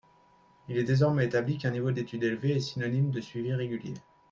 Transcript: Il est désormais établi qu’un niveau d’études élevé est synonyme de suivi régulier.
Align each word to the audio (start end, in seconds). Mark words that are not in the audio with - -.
Il 0.67 0.77
est 0.79 0.83
désormais 0.83 1.25
établi 1.25 1.59
qu’un 1.59 1.69
niveau 1.69 1.91
d’études 1.91 2.23
élevé 2.23 2.55
est 2.55 2.59
synonyme 2.59 3.11
de 3.11 3.21
suivi 3.21 3.53
régulier. 3.53 3.93